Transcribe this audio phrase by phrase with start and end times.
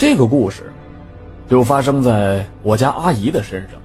[0.00, 0.72] 这个故事
[1.46, 3.78] 就发生在我家阿姨的身上，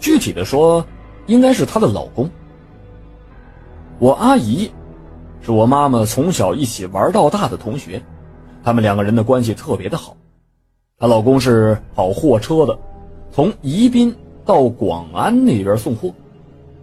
[0.00, 0.84] 具体的说，
[1.26, 2.28] 应该是她的老公。
[4.00, 4.68] 我阿姨
[5.40, 8.02] 是我妈妈从小一起玩到大的同学，
[8.64, 10.16] 他们两个人的关系特别的好。
[10.98, 12.76] 她老公是跑货车的，
[13.30, 14.12] 从宜宾
[14.44, 16.12] 到广安那边送货，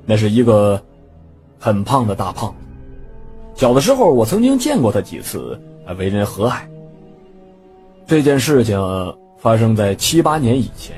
[0.05, 0.81] 那是一个
[1.59, 2.55] 很胖的大胖子。
[3.55, 5.59] 小的时候，我曾经见过他几次，
[5.97, 6.61] 为人和蔼。
[8.05, 8.79] 这件事情
[9.37, 10.95] 发生在七八年以前。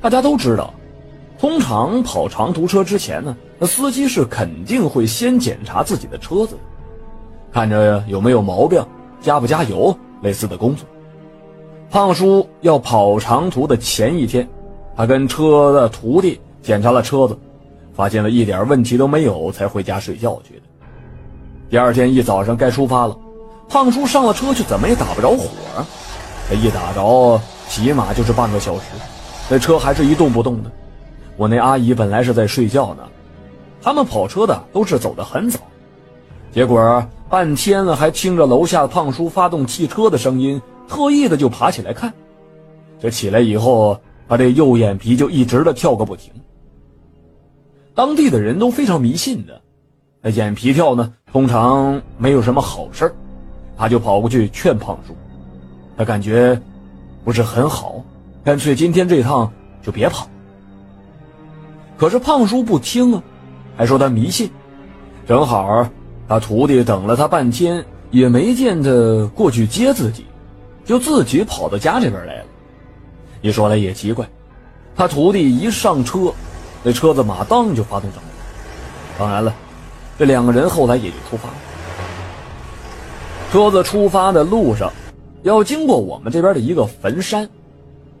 [0.00, 0.72] 大家都知道，
[1.38, 6.56] 通常跑长途车之前呢，那司机是肯定会先检查自己的车子，
[7.52, 8.84] 看着有没有毛病，
[9.20, 10.84] 加不加油，类似的工作。
[11.88, 14.48] 胖叔要跑长途的前一天，
[14.96, 17.38] 他跟车的徒弟检查了车子，
[17.92, 20.62] 发现了一点问题都没有，才回家睡觉去的。
[21.68, 23.16] 第二天一早上该出发了。
[23.68, 25.48] 胖叔上了车，却怎么也打不着火。
[26.48, 28.82] 这一打着，起码就是半个小时，
[29.48, 30.70] 那车还是一动不动的。
[31.36, 33.02] 我那阿姨本来是在睡觉呢，
[33.80, 35.58] 他们跑车的都是走得很早，
[36.52, 42.12] 结果半天了还听着楼下胖叔发动汽车的声音，特意的就爬起来看。
[43.00, 46.30] 这起来以后，他这右眼皮就一直的跳个不停。
[47.94, 49.58] 当地的人都非常迷信的，
[50.20, 53.14] 那眼皮跳呢，通常没有什么好事儿。
[53.82, 55.12] 他就跑过去劝胖叔，
[55.98, 56.56] 他感觉
[57.24, 58.00] 不是很好，
[58.44, 59.52] 干脆今天这趟
[59.82, 60.28] 就别跑。
[61.98, 63.20] 可是胖叔不听啊，
[63.76, 64.48] 还说他迷信。
[65.26, 65.84] 正好
[66.28, 70.26] 他徒弟等了他半天，也没见他过去接自己，
[70.84, 72.44] 就自己跑到家这边来了。
[73.40, 74.24] 一说来也奇怪，
[74.94, 76.32] 他徒弟一上车，
[76.84, 78.22] 那车子马当就发动着了。
[79.18, 79.52] 当然了，
[80.16, 81.54] 这两个人后来也就出发了。
[83.52, 84.90] 车子出发的路上，
[85.42, 87.46] 要经过我们这边的一个坟山，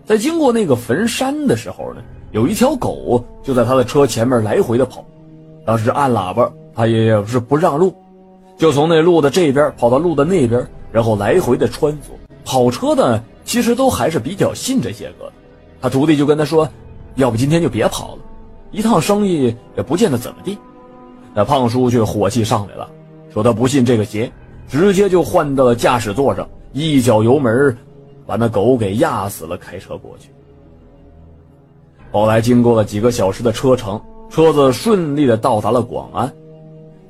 [0.04, 2.02] 在经过那个坟山的时候呢，
[2.32, 5.02] 有一条狗就在他的车前面来回的跑，
[5.64, 7.94] 当时按喇叭，他也是不让路，
[8.58, 12.12] 就从那路的这边跑到路的那边，然后来回的穿梭。
[12.44, 15.32] 跑车的其实都还是比较信这些个的，
[15.80, 16.68] 他徒弟就跟他说，
[17.14, 18.18] 要不今天就别跑了，
[18.70, 20.58] 一趟生意也不见得怎么地。
[21.32, 22.86] 那胖叔却火气上来了，
[23.32, 24.30] 说他不信这个邪。
[24.68, 27.76] 直接就换到了驾驶座上，一脚油门，
[28.26, 29.56] 把那狗给压死了。
[29.56, 30.30] 开车过去。
[32.10, 34.00] 后来经过了几个小时的车程，
[34.30, 36.32] 车子顺利的到达了广安。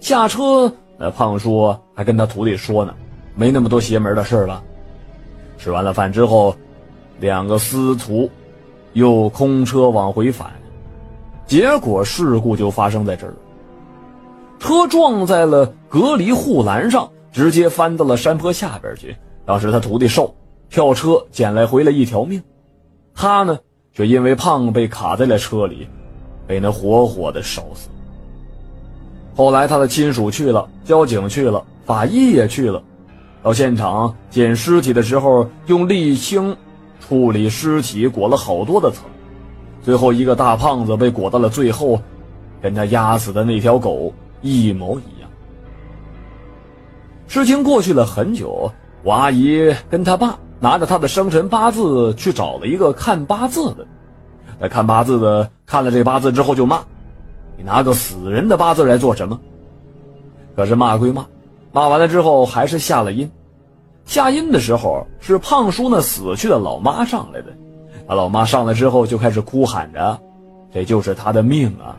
[0.00, 2.94] 下车，那胖叔还跟他徒弟说呢
[3.34, 4.62] ：“没那么多邪门的事了。”
[5.58, 6.54] 吃完了饭之后，
[7.20, 8.28] 两个司徒
[8.94, 10.50] 又空车往回返，
[11.46, 13.34] 结果事故就发生在这儿，
[14.58, 17.08] 车撞在了隔离护栏上。
[17.32, 19.16] 直接翻到了山坡下边去。
[19.44, 20.32] 当时他徒弟瘦，
[20.70, 22.40] 跳车捡来回了一条命，
[23.14, 23.58] 他呢
[23.92, 25.88] 却因为胖被卡在了车里，
[26.46, 27.88] 被那活活的烧死。
[29.34, 32.82] 后来他的亲属去了，交警去了，法医也去了，
[33.42, 36.54] 到现场捡尸体的时候，用沥青
[37.00, 39.04] 处理尸体，裹了好多的层，
[39.82, 41.98] 最后一个大胖子被裹到了最后，
[42.60, 44.12] 跟他压死的那条狗
[44.42, 45.21] 一模一样。
[47.32, 48.70] 事情过去了很久，
[49.02, 53.86] 我阿姨跟他爸拿着他的生辰八字去找了一个看八字的。
[54.60, 56.82] 那看八字的看了这八字之后就骂
[57.56, 59.40] ：“你拿个死人的八字来做什么？”
[60.54, 61.24] 可是骂归骂，
[61.72, 63.30] 骂完了之后还是下了阴。
[64.04, 67.46] 下阴的时候是胖叔那死去的老妈上来的。
[68.06, 70.20] 他老妈上来之后就开始哭喊着
[70.70, 71.96] ：“这就是他的命啊！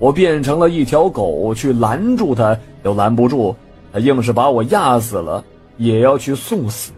[0.00, 3.54] 我变成了一条狗去拦住他，都拦不住。”
[3.96, 5.42] 他硬是把我压死了，
[5.78, 6.92] 也要去送死。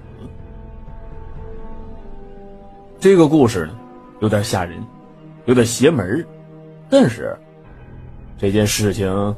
[2.99, 3.79] 这个故事呢，
[4.19, 4.85] 有点吓人，
[5.45, 6.27] 有点邪门
[6.91, 7.39] 但是
[8.37, 9.37] 这件事情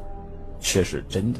[0.59, 1.39] 却是真的。